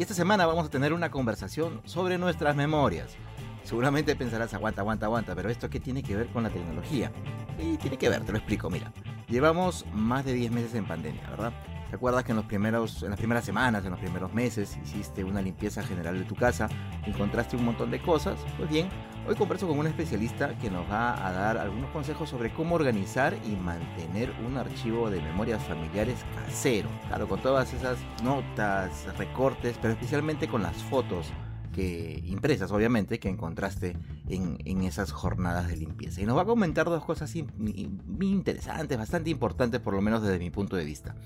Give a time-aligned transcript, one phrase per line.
[0.00, 3.18] Y esta semana vamos a tener una conversación sobre nuestras memorias.
[3.64, 7.12] Seguramente pensarás, aguanta, aguanta, aguanta, pero ¿esto qué tiene que ver con la tecnología?
[7.58, 8.94] Y tiene que ver, te lo explico, mira.
[9.28, 11.52] Llevamos más de 10 meses en pandemia, ¿verdad?
[11.90, 15.24] ¿Te acuerdas que en, los primeros, en las primeras semanas, en los primeros meses, hiciste
[15.24, 16.68] una limpieza general de tu casa,
[17.04, 18.38] encontraste un montón de cosas?
[18.56, 18.88] Pues bien,
[19.26, 23.36] hoy converso con un especialista que nos va a dar algunos consejos sobre cómo organizar
[23.44, 26.88] y mantener un archivo de memorias familiares casero.
[27.08, 31.32] Claro, con todas esas notas, recortes, pero especialmente con las fotos
[31.72, 33.96] que impresas, obviamente, que encontraste
[34.28, 36.20] en, en, esas jornadas de limpieza.
[36.20, 40.38] Y nos va a comentar dos cosas muy interesantes, bastante importantes, por lo menos desde
[40.38, 41.16] mi punto de vista.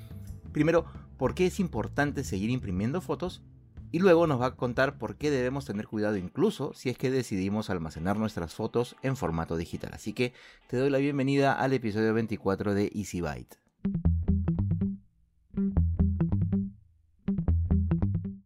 [0.54, 0.84] Primero,
[1.16, 3.42] por qué es importante seguir imprimiendo fotos
[3.90, 7.10] y luego nos va a contar por qué debemos tener cuidado incluso si es que
[7.10, 9.90] decidimos almacenar nuestras fotos en formato digital.
[9.94, 10.32] Así que
[10.68, 13.56] te doy la bienvenida al episodio 24 de Easy Byte.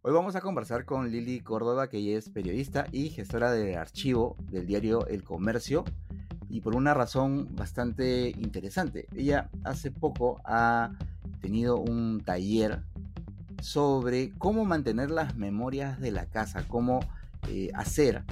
[0.00, 4.34] Hoy vamos a conversar con Lili Córdoba, que ella es periodista y gestora de archivo
[4.50, 5.84] del diario El Comercio,
[6.48, 9.06] y por una razón bastante interesante.
[9.14, 10.92] Ella hace poco ha
[11.38, 12.82] tenido un taller
[13.60, 17.00] sobre cómo mantener las memorias de la casa, cómo
[17.48, 18.24] eh, hacer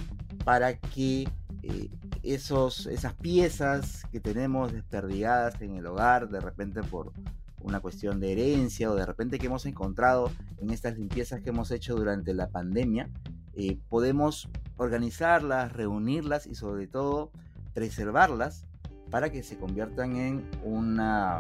[0.45, 1.29] para que
[1.63, 1.91] eh,
[2.23, 7.13] esos, esas piezas que tenemos desperdigadas en el hogar, de repente por
[7.61, 11.71] una cuestión de herencia o de repente que hemos encontrado en estas limpiezas que hemos
[11.71, 13.09] hecho durante la pandemia,
[13.55, 17.31] eh, podemos organizarlas, reunirlas y sobre todo
[17.75, 18.67] preservarlas
[19.11, 21.39] para que se conviertan en una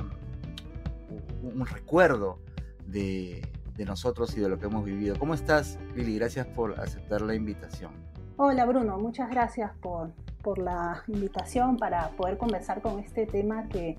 [1.55, 2.39] un recuerdo
[2.87, 3.43] de,
[3.87, 5.17] nosotros y de lo que hemos vivido.
[5.19, 6.19] ¿Cómo estás, Lili?
[6.19, 7.93] Gracias por aceptar la invitación.
[8.37, 8.99] Hola, Bruno.
[8.99, 10.12] Muchas gracias por,
[10.59, 13.97] la invitación para poder conversar con este tema que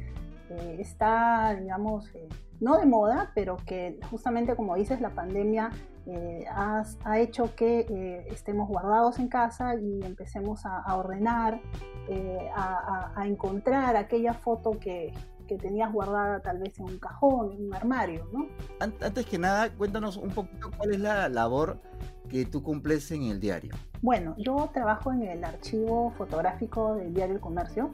[0.50, 2.30] eh, está, digamos, eh,
[2.62, 5.72] no de moda, pero que justamente como dices, la pandemia
[6.06, 11.60] eh, ha, hecho que estemos guardados en casa y empecemos a, ordenar,
[12.56, 15.12] a, encontrar aquella foto que,
[15.48, 18.48] que tenías guardada tal vez en un cajón, en un armario, ¿no?
[18.80, 21.80] Antes que nada, cuéntanos un poquito cuál es la labor
[22.30, 23.74] que tú cumples en el diario.
[24.02, 27.92] Bueno, yo trabajo en el archivo fotográfico del diario El Comercio.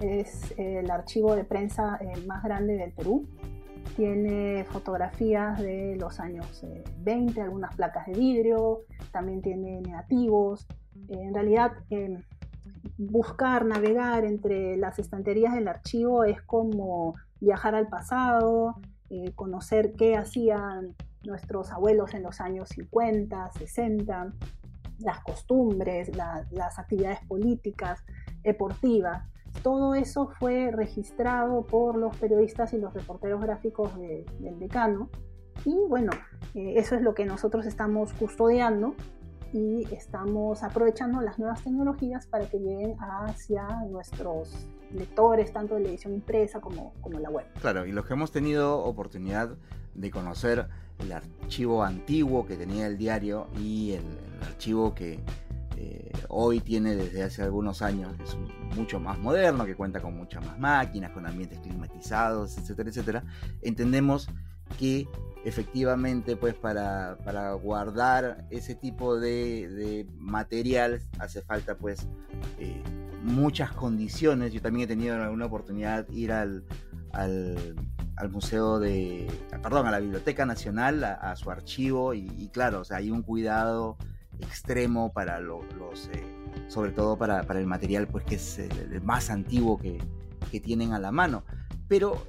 [0.00, 3.26] Es el archivo de prensa eh, más grande del Perú.
[3.96, 6.64] Tiene fotografías de los años
[7.00, 10.66] 20, eh, algunas placas de vidrio, también tiene negativos.
[11.08, 12.22] en realidad, em,
[12.98, 18.76] buscar, navegar entre las estanterías del archivo es como viajar al pasado,
[19.10, 20.94] eh, conocer qué hacían
[21.24, 24.32] nuestros abuelos en los años 50, 60,
[24.98, 28.04] las costumbres, las actividades políticas,
[28.42, 29.24] deportivas.
[29.62, 35.10] Todo eso fue registrado por los periodistas y los reporteros gráficos del decano.
[35.64, 36.12] Y bueno,
[36.54, 38.94] eh, eso es lo que nosotros estamos custodiando
[39.52, 45.88] y estamos aprovechando las nuevas tecnologías para que lleguen hacia nuestros lectores, tanto de la
[45.90, 47.46] edición impresa como, como la web.
[47.60, 49.56] Claro, y los que hemos tenido oportunidad
[49.94, 50.68] de conocer
[50.98, 54.04] el archivo antiguo que tenía el diario y el,
[54.42, 55.20] archivo que
[55.76, 58.36] eh, hoy tiene desde hace algunos años, que es
[58.76, 63.24] mucho más moderno, que cuenta con muchas más máquinas, con ambientes climatizados, etcétera, etcétera,
[63.60, 64.28] entendemos
[64.78, 65.08] que
[65.44, 67.16] efectivamente pues para,
[67.62, 72.06] guardar ese tipo de, material hace falta pues
[72.58, 72.82] eh,
[73.22, 74.52] muchas condiciones.
[74.52, 76.64] Yo también he tenido alguna oportunidad ir al,
[77.12, 77.74] al,
[78.30, 79.26] museo de,
[79.62, 83.96] perdón, a la Biblioteca Nacional, a, su archivo y, claro, o sea, hay un cuidado
[84.40, 85.64] extremo para los,
[86.12, 86.24] eh,
[86.68, 89.98] sobre todo para, el material pues que es el, más antiguo que,
[90.50, 91.44] que tienen a la mano.
[91.88, 92.22] Pero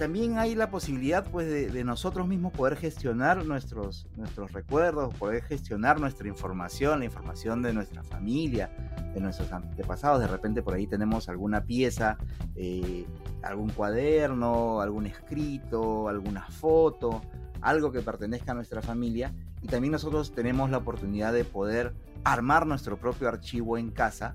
[0.00, 6.00] también hay la posibilidad pues de, nosotros mismos poder gestionar nuestros, nuestros recuerdos, poder gestionar
[6.00, 8.70] nuestra información, la información de nuestra familia,
[9.12, 10.20] de nuestros antepasados.
[10.20, 12.16] De repente por ahí tenemos alguna pieza,
[12.56, 13.04] eh,
[13.42, 17.20] algún cuaderno, algún escrito, alguna foto,
[17.60, 19.34] algo que pertenezca a nuestra familia.
[19.60, 21.92] Y también nosotros tenemos la oportunidad de poder
[22.24, 24.34] armar nuestro propio archivo en casa,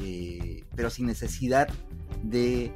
[0.00, 1.68] eh, pero sin necesidad
[2.24, 2.72] de eh,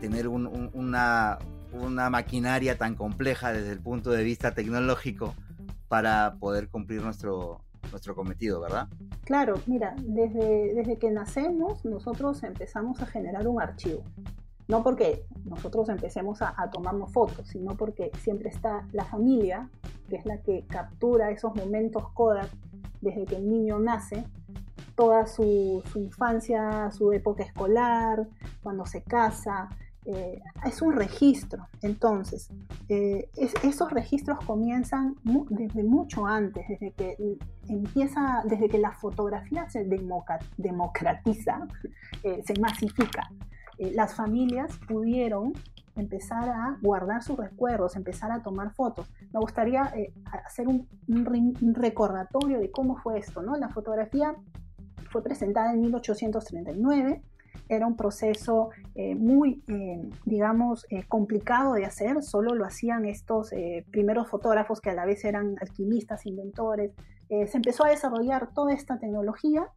[0.00, 1.38] tener una
[1.72, 5.34] una maquinaria tan compleja desde el punto de vista tecnológico
[5.88, 7.60] para poder cumplir nuestro,
[7.90, 8.88] nuestro cometido, ¿verdad?
[9.24, 14.04] Claro, mira, desde, desde que nacemos nosotros empezamos a generar un archivo.
[14.68, 19.70] No porque nosotros empecemos a, a, tomarnos fotos, sino porque siempre está la familia,
[20.08, 22.50] que es la que captura esos momentos Kodak
[23.00, 24.24] desde que el niño nace,
[24.96, 28.26] toda su, su infancia, su época escolar,
[28.62, 29.68] cuando se casa,
[30.08, 31.66] eh, es un registro.
[31.82, 32.48] Entonces,
[32.88, 35.16] eh, esos registros comienzan
[35.50, 37.16] desde mucho antes, desde que
[37.68, 39.84] empieza, desde que la fotografía se
[40.56, 41.66] democratiza,
[42.22, 43.28] eh, se masifica.
[43.78, 45.52] las familias pudieron
[45.96, 49.12] empezar a guardar sus recuerdos, empezar a tomar fotos.
[49.32, 49.92] Me gustaría
[50.44, 53.56] hacer un, un, recordatorio de cómo fue esto, ¿no?
[53.56, 54.34] La fotografía
[55.10, 57.22] fue presentada en 1839
[57.68, 63.50] era un proceso eh, muy, eh, digamos, eh, complicado de hacer, solo lo hacían estos
[63.90, 66.92] primeros fotógrafos que a la vez eran alquimistas, inventores.
[67.28, 69.68] se empezó a desarrollar toda esta tecnología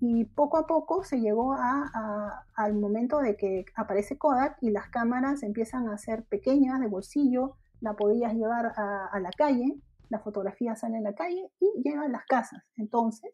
[0.00, 4.88] y poco a poco se llegó a, al momento de que aparece Kodak y las
[4.88, 9.76] cámaras empiezan a ser pequeñas, de bolsillo, la podías llevar a, la calle,
[10.08, 12.62] la fotografía sale en la calle y llega a las casas.
[12.76, 13.30] Entonces,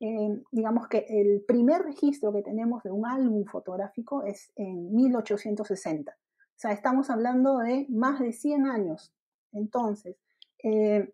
[0.00, 6.12] eh, digamos que el primer registro que tenemos de un álbum fotográfico es en 1860.
[6.12, 6.14] O
[6.54, 9.12] sea, estamos hablando de más de 100 años.
[9.52, 10.16] Entonces,
[10.62, 11.12] eh,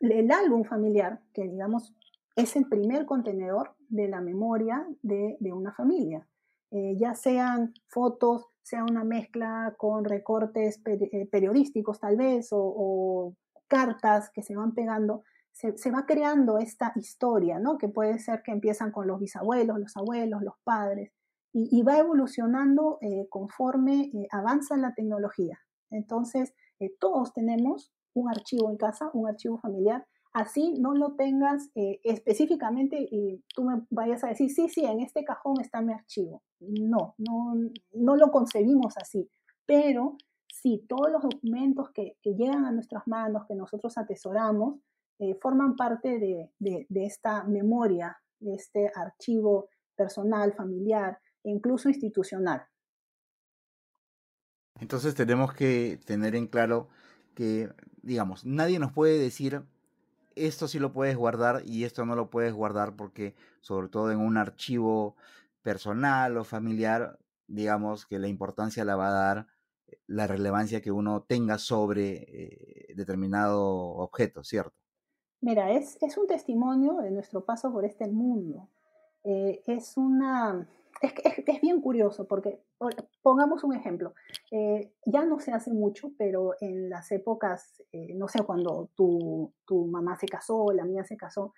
[0.00, 1.94] el álbum familiar, que digamos
[2.36, 6.26] es el primer contenedor de la memoria de, una familia,
[6.70, 10.82] eh, ya sean fotos, sea una mezcla con recortes
[11.30, 13.34] periodísticos tal vez o
[13.68, 15.22] cartas que se van pegando,
[15.56, 17.78] se, va creando esta historia, ¿no?
[17.78, 21.12] Que puede ser que empiezan con los bisabuelos, los abuelos, los padres,
[21.58, 25.58] y, va evolucionando eh, conforme eh, avanza la tecnología.
[25.90, 31.70] Entonces, eh, todos tenemos un archivo en casa, un archivo familiar, así no lo tengas
[31.74, 36.42] específicamente y tú me vayas a decir, sí, sí, en este cajón está mi archivo.
[36.60, 37.54] No, no,
[37.92, 39.30] no lo concebimos así,
[39.64, 40.18] pero
[40.52, 44.78] sí, todos los documentos que, que llegan a nuestras manos, que nosotros atesoramos,
[45.18, 52.62] eh, forman parte de, de, esta memoria, de este archivo personal, familiar e incluso institucional.
[54.78, 56.88] Entonces tenemos que tener en claro
[57.34, 57.70] que,
[58.02, 59.62] digamos, nadie nos puede decir
[60.34, 64.18] esto sí lo puedes guardar y esto no lo puedes guardar porque, sobre todo en
[64.18, 65.16] un archivo
[65.62, 69.46] personal o familiar, digamos que la importancia la va a dar
[70.06, 74.85] la relevancia que uno tenga sobre eh, determinado objeto, ¿cierto?
[75.40, 78.68] Mira, es, es un testimonio de nuestro paso por este mundo.
[79.24, 80.68] Eh, es una...
[81.02, 81.12] Es,
[81.46, 82.58] es, bien curioso porque,
[83.20, 84.14] pongamos un ejemplo,
[84.50, 89.52] eh, ya no se hace mucho, pero en las épocas, eh, no sé, cuando tu,
[89.66, 91.52] tu, mamá se casó, la mía se casó,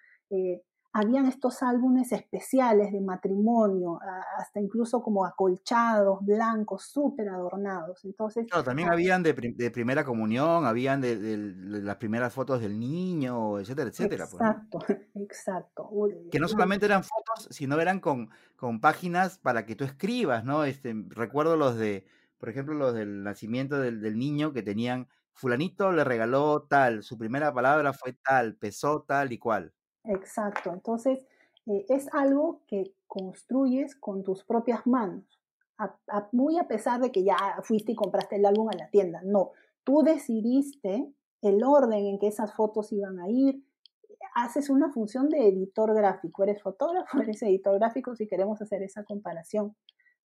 [0.92, 4.00] habían estos álbumes especiales de matrimonio,
[4.38, 8.04] hasta incluso como acolchados, blancos, súper adornados.
[8.04, 9.34] Entonces, claro, también habían de,
[9.70, 14.26] primera comunión, habían de, las primeras fotos del niño, etcétera, etcétera.
[14.30, 14.78] Pues, exacto,
[15.14, 15.90] exacto.
[16.30, 20.64] Que no solamente eran fotos, sino eran con, con páginas para que tú escribas, ¿no?
[20.64, 22.06] Este, recuerdo los de,
[22.38, 27.18] por ejemplo, los del nacimiento del, del niño que tenían, fulanito le regaló tal, su
[27.18, 29.72] primera palabra fue tal, pesó tal y cual.
[30.04, 31.26] Exacto, entonces
[31.66, 35.24] eh, es algo que construyes con tus propias manos,
[36.32, 39.52] muy a pesar de que ya fuiste y compraste el álbum a la tienda, no,
[39.84, 41.12] tú decidiste
[41.42, 43.62] el orden en que esas fotos iban a ir,
[44.34, 49.04] haces una función de editor gráfico, eres fotógrafo, eres editor gráfico si queremos hacer esa
[49.04, 49.76] comparación,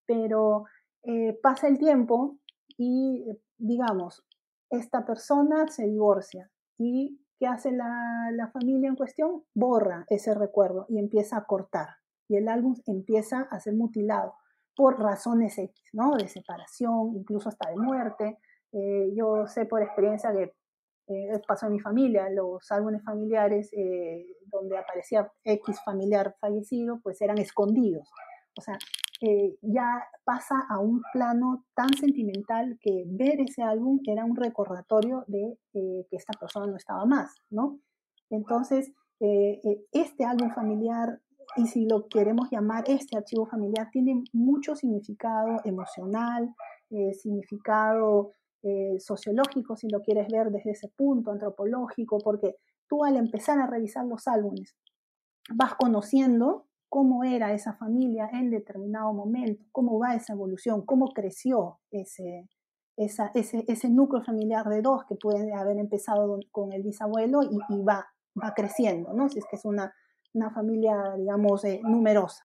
[0.06, 0.66] pero
[1.04, 2.38] eh, pasa el tiempo
[2.78, 3.26] y
[3.58, 4.24] digamos,
[4.70, 9.44] esta persona se divorcia y ¿qué hace la, la, familia en cuestión?
[9.54, 11.90] Borra ese recuerdo y empieza a cortar.
[12.30, 14.36] Y el álbum empieza a ser mutilado
[14.78, 16.16] por razones X, ¿no?
[16.16, 18.38] De separación, incluso hasta de muerte.
[18.72, 20.54] Eh, yo sé por experiencia que
[21.08, 27.22] eh, pasó en mi familia, los álbumes familiares eh, donde aparecía X familiar fallecido, pues
[27.22, 28.08] eran escondidos.
[28.58, 28.78] O sea,
[29.26, 35.24] eh, ya pasa a un plano tan sentimental que ver ese álbum era un recordatorio
[35.28, 37.80] de eh, que esta persona no estaba más, ¿no?
[38.30, 39.62] Entonces, eh,
[39.94, 41.22] este álbum familiar,
[41.56, 46.54] y si lo queremos llamar este archivo familiar, tiene mucho significado emocional,
[47.14, 48.34] significado
[49.00, 52.56] sociológico, si lo quieres ver desde ese punto, antropológico, porque
[52.88, 54.76] tú al empezar a revisar los álbumes
[55.54, 61.80] vas conociendo cómo era esa familia en determinado momento, cómo va esa evolución, cómo creció
[61.90, 62.48] ese,
[62.96, 68.06] ese, núcleo familiar de dos que puede haber empezado con el bisabuelo y, va,
[68.40, 69.28] va creciendo, ¿no?
[69.28, 69.92] Si es que es una,
[70.36, 72.46] una familia, digamos, eh, numerosa.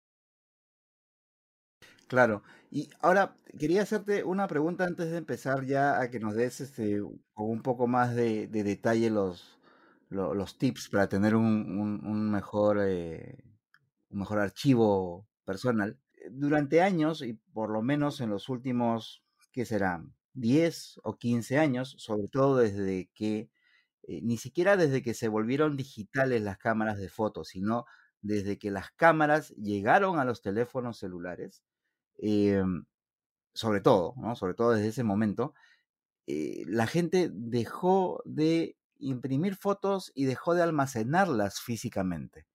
[2.08, 2.44] Claro.
[2.70, 7.00] Y ahora quería hacerte una pregunta antes de empezar ya a que nos des este,
[7.34, 9.60] con un poco más de, de detalle los,
[10.10, 11.46] lo- los tips para tener un,
[11.80, 13.38] un- un mejor, eh,
[14.12, 16.00] mejor archivo personal.
[16.32, 20.16] Durante años, y por lo menos en los últimos, ¿qué serán?
[20.34, 23.50] 10 o 15 años, sobre todo desde que,
[24.04, 27.86] eh, ni siquiera desde que se volvieron digitales las cámaras de fotos, sino
[28.22, 31.64] desde que las cámaras llegaron a los teléfonos celulares,
[32.18, 32.86] em,
[33.54, 34.36] sobre todo, ¿no?
[34.36, 35.54] Sobre todo desde ese momento,
[36.28, 42.48] eh, la gente dejó de imprimir fotos y dejó de almacenarlas físicamente.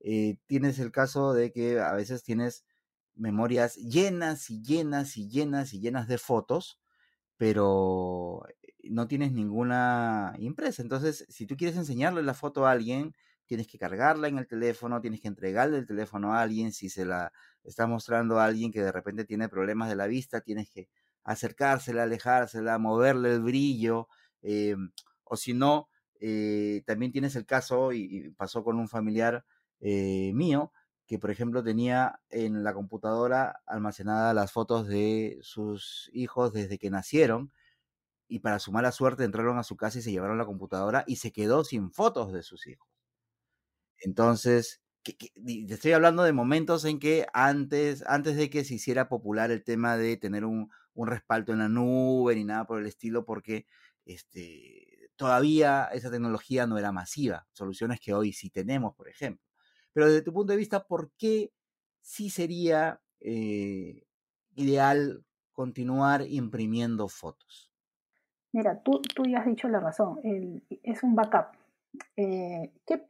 [0.00, 2.64] Eh, tienes el caso de que a veces tienes
[3.14, 6.80] memorias llenas y llenas y llenas y llenas de fotos,
[7.36, 8.42] pero
[8.84, 10.82] no tienes ninguna impresa.
[10.82, 13.14] Entonces, si tú quieres enseñarle la foto a alguien,
[13.46, 16.72] tienes que cargarla en el teléfono, tienes que entregarle el teléfono a alguien.
[16.72, 17.32] Si se la
[17.64, 20.88] está mostrando a alguien que de repente tiene problemas de la vista, tienes que
[21.24, 24.08] acercársela, alejársela, moverle el brillo.
[24.42, 24.76] eh,
[25.24, 25.88] o si no,
[26.20, 29.44] eh, también tienes el caso, y, y pasó con un familiar
[29.80, 30.72] eh, mío,
[31.06, 36.90] que por ejemplo tenía en la computadora almacenadas las fotos de sus hijos desde que
[36.90, 37.52] nacieron
[38.28, 41.16] y para su mala suerte entraron a su casa y se llevaron la computadora y
[41.16, 42.88] se quedó sin fotos de sus hijos.
[44.00, 44.80] Entonces,
[45.68, 49.96] estoy hablando de momentos en que antes, antes de que se hiciera popular el tema
[49.96, 53.66] de tener un, un respaldo en la nube ni nada por el estilo, porque
[54.04, 57.46] este, todavía esa tecnología no era masiva.
[57.52, 59.47] Soluciones que hoy sí tenemos, por ejemplo.
[59.98, 61.52] Pero desde tu punto de vista, ¿por qué
[62.00, 64.04] sí sería eh,
[64.54, 67.72] ideal continuar imprimiendo fotos?
[68.52, 70.20] Mira, tú, tú ya has dicho la razón,
[70.84, 71.46] es un backup.
[72.16, 73.08] Eh, ¿qué-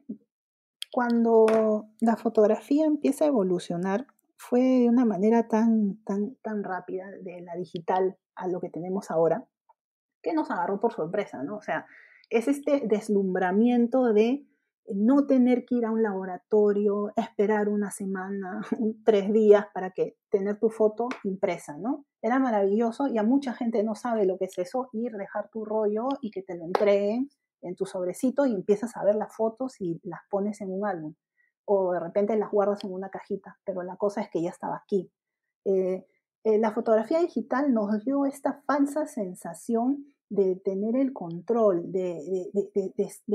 [0.91, 7.41] cuando la fotografía empieza a evolucionar, fue de una manera tan, tan, tan rápida, de
[7.41, 9.45] la digital a lo que tenemos ahora,
[10.23, 11.57] que nos agarró por sorpresa, ¿no?
[11.57, 11.85] O sea,
[12.31, 14.48] es este deslumbramiento de
[14.93, 18.61] no tener que ir a un laboratorio, esperar una semana,
[19.05, 22.05] tres días para que tener tu foto impresa, ¿no?
[22.21, 25.65] Era maravilloso y a mucha gente no sabe lo que es eso, ir, dejar tu
[25.65, 27.29] rollo y que te lo entreguen
[27.61, 31.15] en tu sobrecito y empiezas a ver las fotos y las pones en un álbum.
[31.65, 34.77] O de repente las guardas en una cajita, pero la cosa es que ya estaba
[34.77, 35.11] aquí.
[35.65, 36.05] Eh,
[36.45, 42.51] eh, la fotografía digital nos dio esta falsa sensación de tener el control, de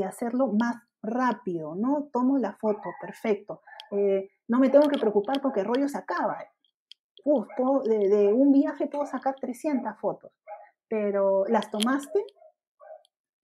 [0.05, 2.09] hacerlo más rápido, ¿no?
[2.13, 3.63] Tomo la foto, perfecto.
[3.91, 6.39] Eh, no me tengo que preocupar porque el rollo se acaba.
[7.25, 7.47] Uf,
[7.85, 10.33] de un viaje puedo sacar 300 fotos,
[10.89, 12.23] pero las tomaste,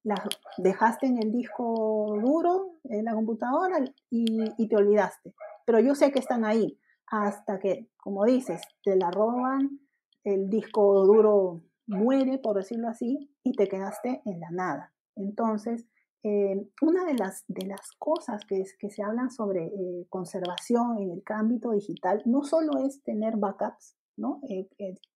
[0.02, 0.20] las
[0.58, 3.78] dejaste en el disco duro, en la computadora
[4.10, 5.34] y, y te olvidaste.
[5.64, 9.80] Pero yo sé que están ahí hasta que, como dices, te la roban,
[10.24, 14.92] el disco duro muere, por decirlo así, y te quedaste en la nada.
[15.16, 15.86] Entonces,
[16.22, 21.22] eh, una de las, de las cosas que, se hablan sobre eh, conservación en el
[21.28, 24.40] ámbito digital no solo es tener backups, ¿no?
[24.48, 24.68] Eh,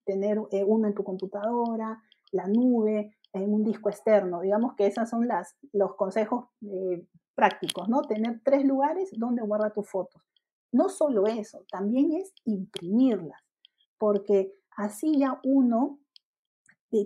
[0.06, 4.40] tener uno en tu computadora, la nube, en un disco externo.
[4.40, 6.46] Digamos que esos son las, los consejos
[7.34, 8.00] prácticos, ¿no?
[8.02, 10.22] Tener tres lugares donde guarda tus fotos.
[10.72, 13.42] No solo eso, también es imprimirlas,
[13.98, 15.98] porque así ya uno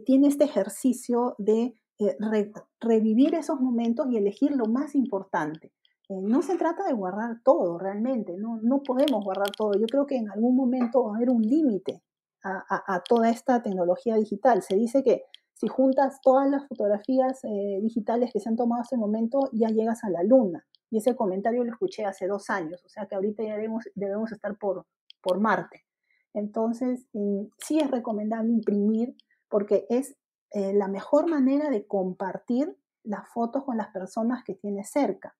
[0.04, 5.72] tiene este ejercicio de eh, re- revivir esos momentos y elegir lo más importante.
[6.08, 8.58] Eh, no se trata de guardar todo realmente, ¿no?
[8.62, 9.72] no podemos guardar todo.
[9.74, 12.02] Yo creo que en algún momento va a haber un límite
[12.42, 14.62] a, a- a toda esta tecnología digital.
[14.62, 15.24] Se dice que
[15.54, 19.68] si juntas todas las fotografías eh, digitales que se han tomado hasta el momento, ya
[19.68, 20.64] llegas a la luna.
[20.90, 24.32] Y ese comentario lo escuché hace dos años, o sea que ahorita ya debemos, debemos
[24.32, 24.86] estar por,
[25.20, 25.84] por Marte.
[26.32, 29.14] Entonces, mm, sí es recomendable imprimir
[29.48, 30.16] porque es
[30.52, 35.36] eh, la mejor manera de compartir las fotos con las personas que tienes cerca.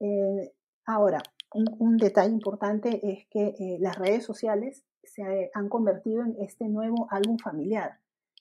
[0.00, 0.52] Eh,
[0.86, 1.22] ahora,
[1.52, 7.06] un, detalle importante es que eh, las redes sociales se han convertido en este nuevo
[7.10, 8.00] álbum familiar.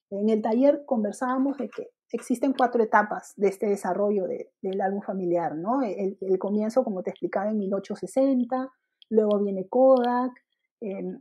[0.09, 5.01] En el taller conversábamos de que existen cuatro etapas de este desarrollo de, del álbum
[5.01, 5.81] familiar, ¿no?
[5.83, 8.71] El, comienzo, como te explicaba, en 1860,
[9.09, 10.31] luego viene Kodak,
[10.81, 11.17] eh,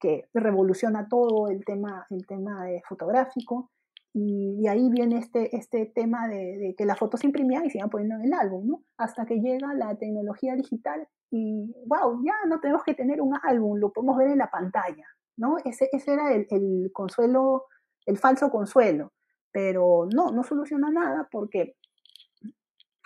[0.00, 3.70] que revoluciona todo el tema, el tema fotográfico,
[4.16, 7.70] y, y, ahí viene este, este tema de, de, que las fotos se imprimían y
[7.70, 8.84] se iban poniendo en el álbum, ¿no?
[8.96, 13.76] Hasta que llega la tecnología digital y, wow, ya no tenemos que tener un álbum,
[13.78, 15.04] lo podemos ver en la pantalla,
[15.36, 15.56] ¿no?
[15.64, 17.64] Ese, ese era el, el consuelo,
[18.06, 19.12] el falso consuelo,
[19.50, 21.76] pero no, no soluciona nada porque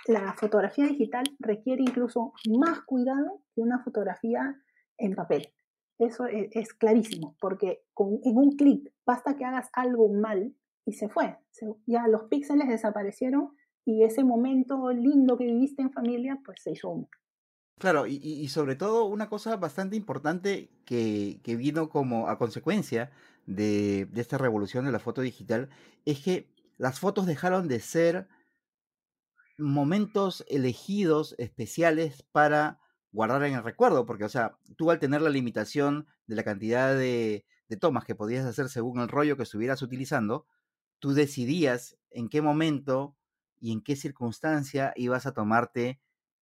[0.06, 4.56] la fotografía digital requiere incluso más cuidado que una fotografía
[4.98, 5.48] en papel.
[5.98, 10.54] Eso e, es, clarísimo, porque con, en un clic basta que hagas algo mal
[10.88, 11.36] y se fue.
[11.86, 13.50] ya los píxeles desaparecieron
[13.84, 17.10] y ese momento lindo que viviste en familia, pues se hizo humo.
[17.78, 23.12] Claro, y, sobre todo una cosa bastante importante que, vino como a consecuencia
[23.46, 25.68] de, de, esta revolución de la foto digital
[26.06, 28.28] es que las fotos dejaron de ser
[29.58, 32.80] momentos elegidos especiales para
[33.12, 36.96] guardar en el recuerdo, porque, o sea, tú al tener la limitación de la cantidad
[36.96, 37.44] de
[37.78, 40.46] tomas que podías hacer según el rollo que estuvieras utilizando,
[40.98, 43.16] tú decidías en qué momento
[43.60, 46.00] y en qué circunstancia ibas a tomarte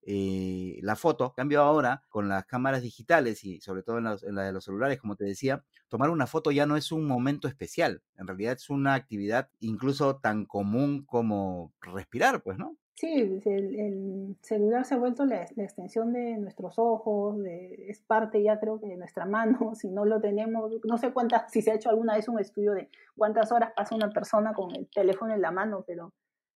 [0.08, 1.32] eh, la foto.
[1.32, 5.16] cambio ahora con las cámaras digitales y sobre todo en, la de los celulares, como
[5.16, 8.02] te decía, tomar una foto ya no es un momento especial.
[8.16, 12.76] En realidad es una actividad incluso tan común como respirar, pues, ¿no?
[12.98, 18.80] Sí, el, celular se ha vuelto la, extensión de nuestros ojos, es parte ya creo
[18.80, 21.90] que de nuestra mano, si no lo tenemos, no sé cuántas, si se ha hecho
[21.90, 25.50] alguna vez un estudio de cuántas horas pasa una persona con el teléfono en la
[25.50, 26.14] mano, pero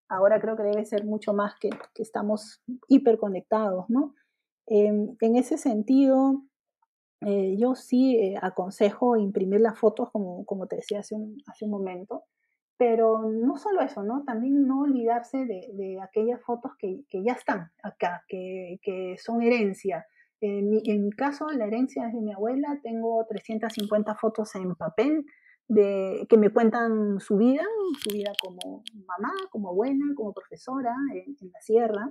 [0.09, 4.15] ahora creo que debe ser mucho más que, que estamos hiperconectados, ¿no?
[4.67, 6.43] Em, en ese sentido,
[7.21, 11.67] eh, yo sí eh, aconsejo imprimir las fotos, como, como te decía hace un, hace
[11.67, 12.25] un momento,
[12.81, 14.25] pero no solo eso, ¿no?
[14.25, 20.07] También no olvidarse de, aquellas fotos que, ya están acá, que, son herencia.
[20.41, 22.81] En mi, caso, la herencia es de mi abuela.
[22.83, 25.27] Tengo 350 fotos en papel
[25.69, 27.67] de, que me cuentan su vida,
[27.99, 32.11] su vida como mamá, como abuela, como profesora en, la sierra.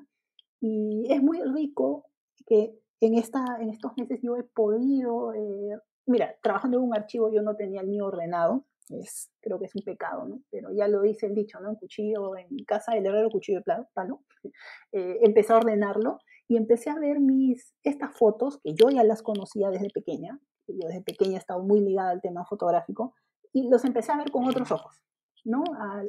[0.62, 2.06] Y es muy rico
[2.46, 7.34] que en, esta, en estos meses yo he podido, eh, mira, trabajando en un archivo
[7.34, 10.42] yo no tenía el mío ordenado, es, creo que es un pecado, ¿no?
[10.50, 11.70] Pero ya lo dice el dicho, ¿no?
[11.70, 14.24] Un cuchillo en casa del herrero, cuchillo de palo.
[14.92, 19.22] Eh, empecé a ordenarlo y empecé a ver mis, estas fotos, que yo ya las
[19.22, 23.14] conocía desde pequeña, yo desde pequeña he estado muy ligada al tema fotográfico,
[23.54, 25.04] y los empecé a ver con otros ojos,
[25.44, 25.64] ¿no?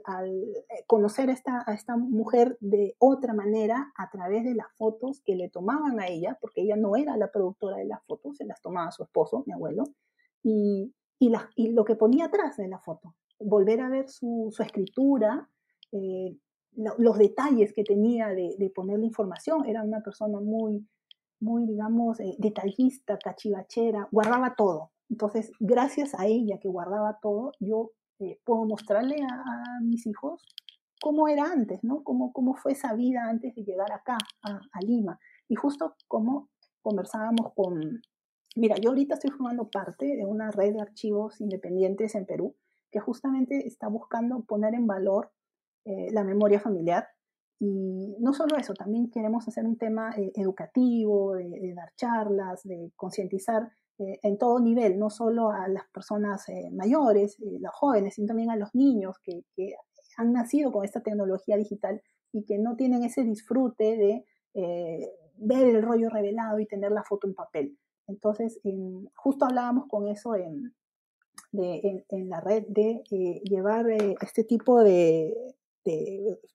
[0.04, 4.68] Al, eh, conocer a esta, a esta mujer de otra manera a través de las
[4.76, 8.36] fotos que le tomaban a ella, porque ella no era la productora de las fotos,
[8.38, 9.84] se las tomaba su esposo, mi abuelo,
[10.42, 13.14] y, y, lo que ponía atrás de la foto.
[13.38, 15.48] Volver a ver su, escritura,
[15.92, 16.37] eh,
[16.72, 19.66] los detalles que tenía de, poner la información.
[19.66, 20.87] Era una persona muy,
[21.38, 24.92] muy digamos, eh, detallista, cachivachera, guardaba todo.
[25.11, 30.42] Entonces, gracias a ella que guardaba todo, yo eh, puedo mostrarle a, mis hijos
[31.02, 32.02] cómo era antes, ¿no?
[32.02, 35.18] Cómo, cómo fue esa vida antes de llegar acá, a, a Lima.
[35.48, 36.48] Y justo como
[36.83, 38.00] conversábamos con,
[38.56, 42.56] Mira, yo ahorita estoy formando parte de una red de archivos independientes en Perú
[42.90, 45.30] que justamente está buscando poner en valor
[45.84, 47.06] eh, la memoria familiar.
[47.60, 52.90] Y no solo eso, también queremos hacer un tema eh, educativo, de, dar charlas, de
[52.96, 58.50] concientizar eh, en todo nivel, no solo a las personas mayores, los jóvenes, sino también
[58.50, 59.74] a los niños que, que,
[60.16, 64.24] han nacido con esta tecnología digital y que no tienen ese disfrute de
[65.36, 67.78] ver el rollo revelado y tener la foto en papel.
[68.10, 68.60] Entonces,
[69.14, 70.74] justo hablábamos con eso en,
[71.52, 75.34] la red de eh, llevar eh, este tipo de,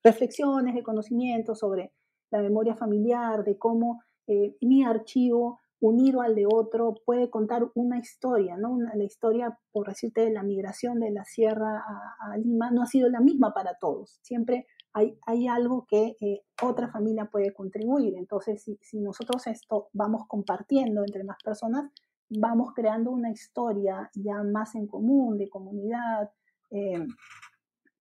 [0.03, 1.91] reflexiones, de conocimientos sobre
[2.31, 7.99] la memoria familiar, de cómo eh, mi archivo unido al de otro puede contar una
[7.99, 8.77] historia, ¿no?
[8.79, 11.83] la historia, por decirte, de la migración de la sierra
[12.19, 14.19] a, Lima no ha sido la misma para todos.
[14.21, 18.15] Siempre hay, algo que eh, otra familia puede contribuir.
[18.17, 21.91] Entonces, si, nosotros esto vamos compartiendo entre más personas,
[22.29, 26.31] vamos creando una historia ya más en común, de comunidad,
[26.71, 27.05] eh,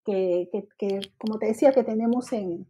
[0.05, 0.49] que,
[1.19, 2.67] como te decía, que tenemos en,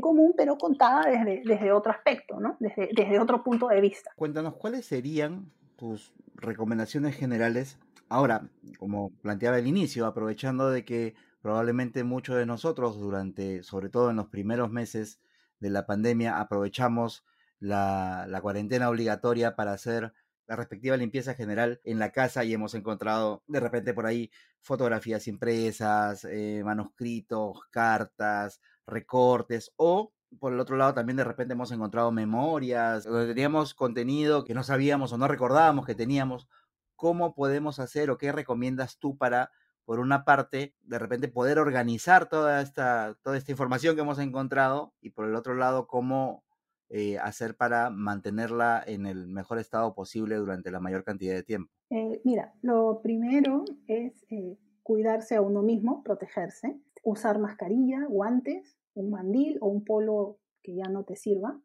[0.00, 2.56] común, pero contada desde, desde otro aspecto, ¿no?
[2.60, 4.10] desde, desde otro punto de vista.
[4.16, 7.78] Cuéntanos, ¿cuáles serían tus recomendaciones generales?
[8.08, 14.10] Ahora, como planteaba al inicio, aprovechando de que probablemente muchos de nosotros durante, sobre todo
[14.10, 15.20] en los primeros meses
[15.58, 17.24] de la pandemia, aprovechamos
[17.58, 20.12] la, cuarentena obligatoria para hacer
[20.46, 25.28] la respectiva limpieza general en la casa y hemos encontrado de repente por ahí fotografías
[25.28, 32.12] impresas, eh, manuscritos, cartas, recortes o por el otro lado también de repente hemos encontrado
[32.12, 36.48] memorias donde teníamos contenido que no sabíamos o no recordábamos que teníamos.
[36.96, 39.50] ¿Cómo podemos hacer o qué recomiendas tú para
[39.90, 44.94] por una parte, de repente poder organizar toda esta, toda esta información que hemos encontrado
[45.00, 46.44] y por el otro lado, cómo
[46.90, 51.72] eh, hacer para mantenerla en el mejor estado posible durante la mayor cantidad de tiempo.
[51.90, 59.10] Eh, mira, lo primero es eh, cuidarse a uno mismo, protegerse, usar mascarilla, guantes, un
[59.10, 61.60] mandil o un polo que ya no te sirva.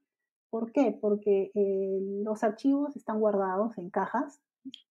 [0.49, 0.97] ¿Por qué?
[0.99, 1.51] Porque
[2.23, 4.41] los archivos están guardados en cajas,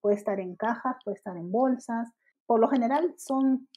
[0.00, 2.14] puede estar en cajas, puede estar en bolsas.
[2.46, 3.68] Por lo general son,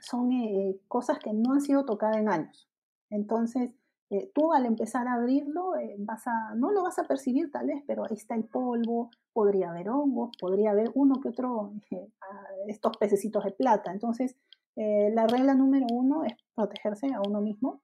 [0.00, 2.68] son eh, cosas que no han sido tocadas en años.
[3.10, 3.70] Entonces,
[4.10, 7.82] eh, tú al empezar a abrirlo, vas a, no lo vas a percibir tal vez,
[7.86, 11.72] pero ahí está el polvo, podría haber hongos, podría haber uno que otro,
[12.66, 13.92] estos pececitos de plata.
[13.92, 14.36] Entonces,
[14.76, 17.80] la regla número uno es protegerse a uno mismo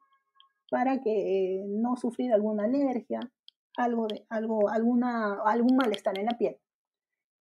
[0.74, 3.20] para que eh, no sufrir alguna alergia,
[3.76, 6.56] algo de, algo, alguna, algún malestar en la piel.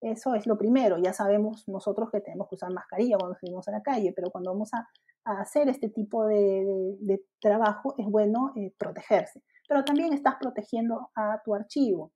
[0.04, 0.98] Eso es lo primero.
[0.98, 4.52] Ya sabemos nosotros que tenemos que usar mascarilla cuando salimos a la calle, pero cuando
[4.52, 4.86] vamos a,
[5.24, 9.42] hacer este tipo de, trabajo es bueno eh, protegerse.
[9.66, 12.12] Pero también estás protegiendo a tu archivo.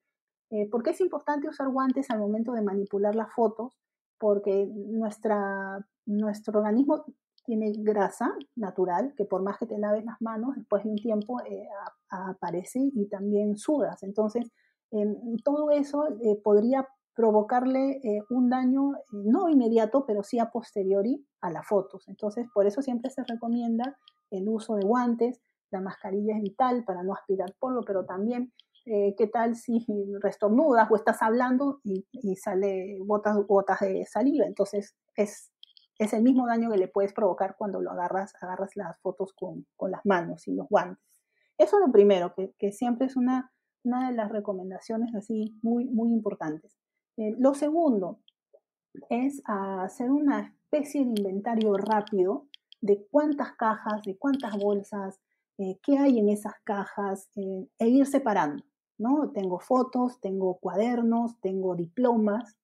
[0.51, 3.73] Eh, ¿Por qué es importante usar guantes al momento de manipular las fotos?
[4.19, 7.07] Porque nuestra, nuestro organismo
[7.45, 11.41] tiene grasa natural, que por más que te laves las manos, después de un tiempo
[11.47, 11.67] eh,
[12.11, 14.03] aparece y también sudas.
[14.03, 14.53] Entonces,
[14.91, 16.87] em, todo eso eh, podría
[17.19, 22.07] provocarle eh, un daño no inmediato, pero sí a posteriori a las fotos.
[22.07, 23.99] Entonces, por eso siempre se recomienda
[24.31, 25.41] el uso de guantes,
[25.73, 28.53] la mascarilla es vital para no aspirar polvo, pero también
[28.85, 29.85] qué tal si
[30.23, 34.47] restornudas o estás hablando y, y sale botas, gotas de saliva.
[34.47, 35.51] Entonces, es
[35.99, 39.67] es el mismo daño que le puedes provocar cuando lo agarras, agarras las fotos con,
[39.91, 41.05] las manos y los guantes.
[41.59, 43.53] Eso es lo primero, que, siempre es una,
[43.83, 46.79] una, de las recomendaciones así muy, muy importantes.
[47.19, 48.21] Eh, lo segundo
[49.11, 52.47] es hacer una especie de inventario rápido
[52.81, 55.21] de cuántas cajas, de cuántas bolsas,
[55.59, 58.65] eh, qué hay en esas cajas eh, e ir separando.
[58.97, 59.31] ¿no?
[59.33, 62.57] Tengo fotos, tengo cuadernos, tengo diplomas,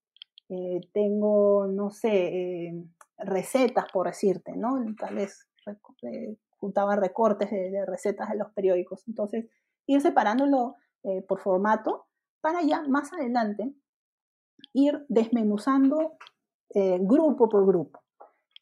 [0.93, 2.73] tengo, no sé,
[3.19, 4.79] recetas, por decirte, ¿no?
[4.99, 5.49] Tal vez
[6.03, 9.07] eh, juntaban recortes de, recetas de los periódicos.
[9.07, 9.47] Entonces,
[9.87, 12.07] ir separándolo eh, por formato
[12.41, 13.73] para ya más adelante
[14.73, 16.15] ir desmenuzando
[16.75, 18.01] eh, grupo por grupo.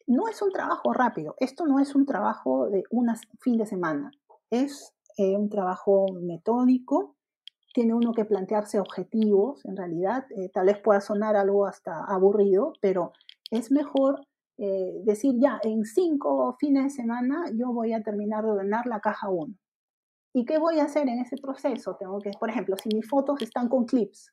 [0.05, 3.07] No es un trabajo rápido, esto no es un trabajo de un
[3.39, 4.11] fin de semana,
[4.51, 7.15] es un trabajo metódico,
[7.73, 13.13] tiene uno que plantearse objetivos, en realidad, tal vez pueda sonar algo hasta aburrido, pero
[13.49, 14.19] es mejor
[14.57, 18.99] eh, decir, ya, en cinco fines de semana yo voy a terminar de ordenar la
[18.99, 19.53] caja 1.
[20.35, 21.95] ¿Y qué voy a hacer en ese proceso?
[21.99, 24.31] Tengo que, por ejemplo, si mis fotos están con clips,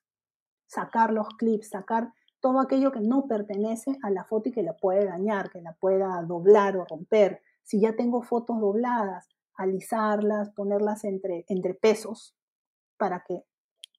[0.70, 4.76] sacar los clips, sacar todo aquello que no pertenece a la foto y que la
[4.76, 7.42] puede dañar, que la pueda doblar o romper.
[7.64, 12.36] Si ya tengo fotos dobladas, alisarlas, ponerlas entre, entre pesos
[12.96, 13.42] para que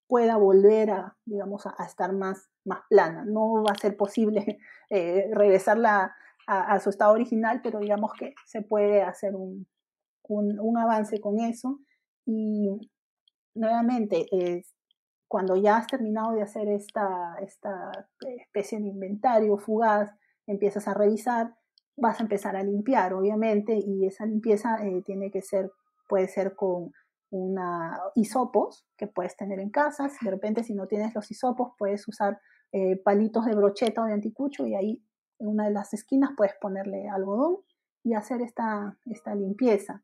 [0.07, 3.25] pueda volver a, digamos, a, estar más, más plana.
[3.25, 6.15] No va a ser posible eh, regresarla
[6.47, 9.67] a, su estado original, pero digamos que se puede hacer un,
[10.27, 11.79] un, avance con eso.
[12.25, 12.69] Y
[13.53, 14.25] nuevamente,
[15.31, 17.89] cuando ya has terminado de hacer esta, esta
[18.19, 20.11] especie de inventario fugaz,
[20.45, 21.55] empiezas a revisar,
[21.95, 25.71] vas a empezar a limpiar, obviamente, y esa limpieza eh, tiene que ser,
[26.09, 26.91] puede ser con
[27.29, 30.09] una hisopos que puedes tener en casa.
[30.21, 32.37] De repente, si no tienes los hisopos, puedes usar
[32.73, 35.01] eh, palitos de brocheta o de anticucho y ahí
[35.39, 37.59] en una de las esquinas puedes ponerle algodón
[38.03, 40.03] y hacer esta, esta limpieza,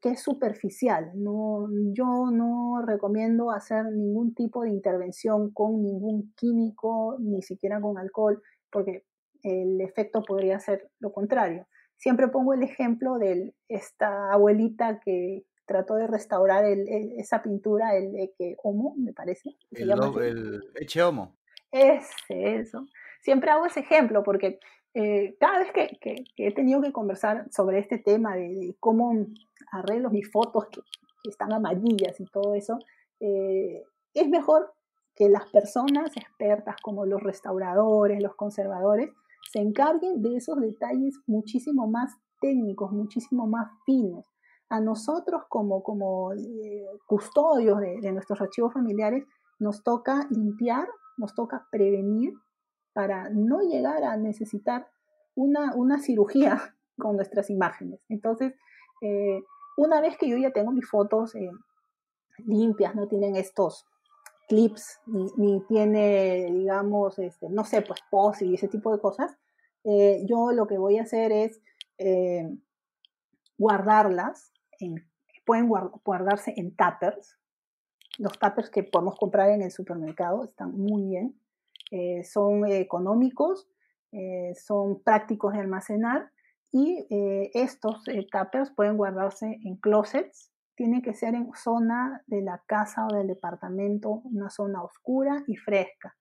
[0.00, 1.12] que es superficial.
[1.14, 7.98] No, yo no recomiendo hacer ningún tipo de intervención con ningún químico, ni siquiera con
[7.98, 9.04] alcohol, porque
[9.42, 11.66] el efecto podría ser lo contrario.
[11.96, 18.56] Siempre pongo el ejemplo de esta abuelita que trató de restaurar esa pintura, el Eche
[18.62, 19.50] Homo, me parece.
[19.70, 21.36] El, el, Eche Homo.
[21.70, 22.86] Es eso.
[23.20, 24.58] Siempre hago ese ejemplo porque
[24.94, 29.26] eh, cada vez que, he tenido que conversar sobre este tema de, cómo
[29.70, 30.80] arreglo mis fotos que,
[31.28, 32.78] están amarillas y todo eso,
[33.20, 33.82] eh,
[34.14, 34.72] es mejor
[35.14, 39.10] que las personas expertas como los restauradores, los conservadores,
[39.52, 44.26] se encarguen de esos detalles muchísimo más técnicos, muchísimo más finos.
[44.68, 49.24] A nosotros como, como eh, custodios de, nuestros archivos familiares
[49.58, 52.34] nos toca limpiar, nos toca prevenir
[52.92, 54.88] para no llegar a necesitar
[55.34, 58.00] una, una cirugía con nuestras imágenes.
[58.08, 58.54] Entonces,
[59.02, 59.40] eh,
[59.76, 61.50] una vez que yo ya tengo mis fotos eh,
[62.38, 63.86] limpias, no tienen estos
[64.48, 69.36] clips, ni, tiene, digamos, este, no sé, pues pose y ese tipo de cosas,
[70.24, 71.62] yo lo que voy a hacer es
[73.56, 74.52] guardarlas
[75.48, 75.70] pueden
[76.04, 77.38] guardarse en tuppers.
[78.18, 81.40] Los tuppers que podemos comprar en el supermercado están muy bien.
[81.90, 83.68] Eh, son económicos,
[84.12, 86.30] eh, son prácticos de almacenar
[86.70, 92.62] y eh, estos tuppers pueden guardarse en closets tiene que ser en zona de la
[92.66, 96.16] casa o del departamento, una zona oscura y fresca.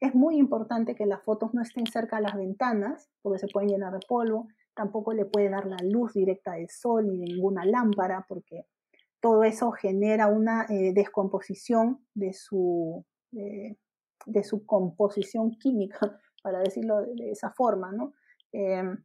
[0.00, 3.68] Es muy importante que las fotos no estén cerca de las ventanas, porque se pueden
[3.68, 4.48] llenar de polvo.
[4.74, 8.66] Tampoco le puede dar la luz directa del sol ni ninguna lámpara, porque
[9.20, 13.04] todo eso genera una descomposición de su,
[14.26, 18.14] de su composición química, para decirlo de, esa forma, ¿no?
[18.52, 19.02] Em,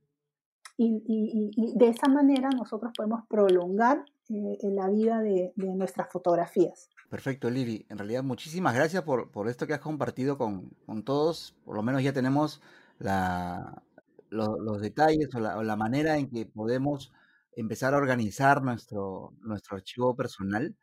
[0.78, 6.90] y, de esa manera nosotros podemos prolongar eh, la vida de, nuestras fotografías.
[7.10, 7.86] Perfecto, Lili.
[7.90, 11.56] En realidad, muchísimas gracias por, por esto que has compartido con, con, todos.
[11.64, 12.62] Por lo menos ya tenemos
[13.00, 13.84] la,
[14.30, 17.14] los detalles o la, o la, manera en que podemos
[17.56, 20.76] empezar a organizar nuestro, nuestro archivo personal.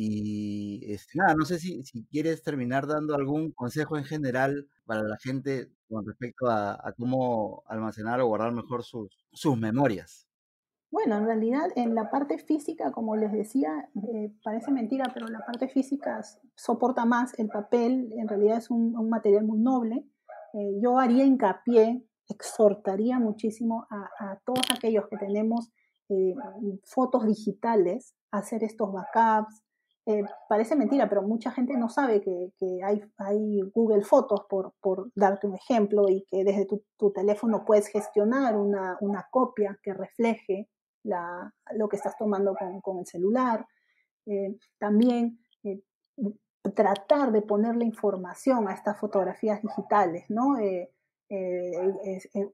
[0.00, 5.16] Y este, nada, no sé si, quieres terminar dando algún consejo en general para la
[5.18, 10.28] gente con respecto a, cómo almacenar o guardar mejor sus, sus memorias.
[10.92, 15.44] Bueno, en realidad en la parte física, como les decía, eh, parece mentira, pero la
[15.44, 16.20] parte física
[16.54, 20.06] soporta más el papel, en realidad es un, material muy noble.
[20.54, 25.72] Eh, yo haría hincapié, exhortaría muchísimo a, todos aquellos que tenemos
[26.08, 26.36] eh,
[26.84, 29.64] fotos digitales hacer estos backups,
[30.10, 32.50] eh, parece mentira, pero mucha gente no sabe que,
[32.82, 36.66] hay, hay, Google Fotos, por, por, darte un ejemplo, y que desde
[36.96, 40.70] tu, teléfono puedes gestionar una, una copia que refleje
[41.04, 43.66] lo que estás tomando con, con el celular.
[44.24, 45.82] Eh, también eh,
[46.74, 50.56] tratar de ponerle información a estas fotografías digitales, ¿no?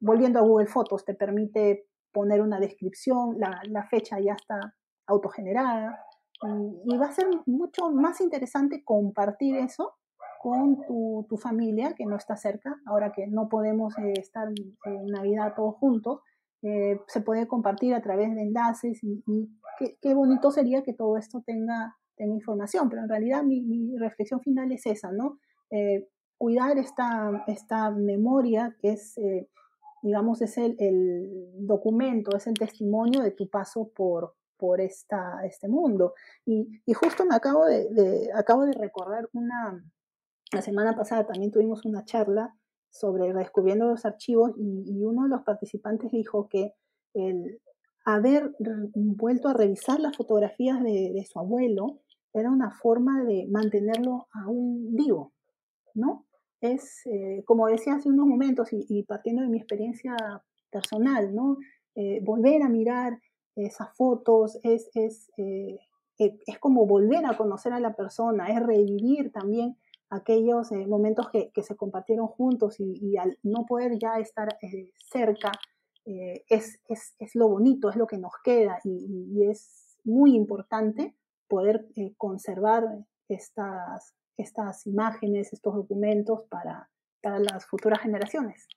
[0.00, 4.74] volviendo a Google Fotos, te permite poner una descripción, la, la fecha ya está
[5.06, 6.04] autogenerada,
[6.42, 9.94] y, va a ser mucho más interesante compartir eso
[10.42, 14.48] con tu, tu, familia que no está cerca, ahora que no podemos eh, estar
[14.84, 16.20] en Navidad todos juntos,
[16.62, 19.22] eh, se puede compartir a través de enlaces y,
[19.78, 23.96] qué, qué, bonito sería que todo esto tenga, tenga información, pero en realidad mi, mi
[23.96, 25.38] reflexión final es esa, ¿no?
[25.70, 29.14] Eh, cuidar esta, esta memoria que es,
[30.02, 35.68] digamos, es el, el documento, es el testimonio de tu paso por, por esta, este
[35.68, 36.14] mundo.
[36.46, 39.84] Y, justo me acabo de, acabo de recordar una,
[40.52, 42.54] la semana pasada también tuvimos una charla
[42.94, 46.74] sobre redescubriendo los archivos y, uno de los participantes dijo que
[47.14, 47.60] el
[48.04, 48.54] haber
[48.94, 52.00] vuelto a revisar las fotografías de, su abuelo
[52.32, 55.32] era una forma de mantenerlo aún vivo,
[55.94, 56.26] ¿no?
[56.60, 60.16] Es, eh, como decía hace unos momentos y, partiendo de mi experiencia
[60.70, 61.56] personal, ¿no?
[61.96, 63.18] Eh, volver a mirar
[63.56, 65.78] esas fotos, es, es, eh,
[66.18, 69.76] e, es, como volver a conocer a la persona, es revivir también
[70.10, 74.90] aquellos eh, momentos que, que, se compartieron juntos y, al no poder ya estar eh,
[75.10, 75.52] cerca,
[76.06, 81.16] es, es, es, lo bonito, es lo que nos queda y, y es muy importante
[81.48, 81.86] poder
[82.18, 82.84] conservar
[83.26, 86.90] estas, estas imágenes, estos documentos para,
[87.22, 88.68] para las futuras generaciones.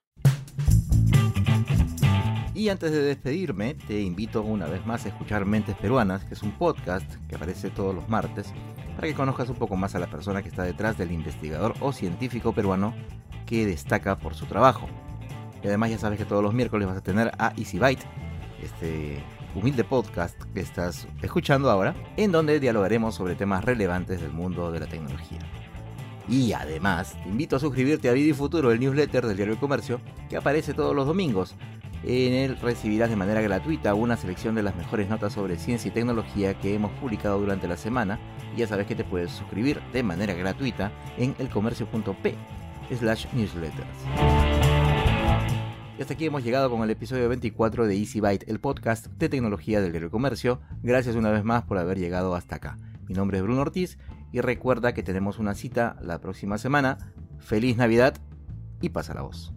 [2.57, 6.41] Y antes de despedirme, te invito una vez más a escuchar Mentes Peruanas, que es
[6.41, 8.51] un podcast que aparece todos los martes,
[8.95, 11.93] para que conozcas un poco más a la persona que está detrás del investigador o
[11.93, 12.95] científico peruano
[13.45, 14.87] que destaca por su trabajo.
[15.63, 18.05] Y además ya sabes que todos los miércoles vas a tener a Easy Byte,
[18.63, 19.21] este
[19.53, 24.79] humilde podcast que estás escuchando ahora, en donde dialogaremos sobre temas relevantes del mundo de
[24.79, 25.41] la tecnología.
[26.27, 29.61] Y además, te invito a suscribirte a Vida y Futuro, el newsletter del Diario del
[29.61, 31.55] Comercio, que aparece todos los domingos,
[32.03, 35.91] en él recibirás de manera gratuita una selección de las mejores notas sobre ciencia y
[35.91, 38.19] tecnología que hemos publicado durante la semana.
[38.55, 42.35] Y ya sabes que te puedes suscribir de manera gratuita en elcomercio.p
[42.97, 43.87] slash newsletters.
[45.97, 49.29] Y hasta aquí hemos llegado con el episodio 24 de Easy Byte, el podcast de
[49.29, 50.61] tecnología del Diario Comercio.
[50.83, 52.77] Gracias una vez más por haber llegado hasta acá.
[53.07, 53.97] Mi nombre es Bruno Ortiz
[54.31, 57.13] y recuerda que tenemos una cita la próxima semana.
[57.39, 58.15] Feliz Navidad
[58.79, 59.56] y pasa la voz.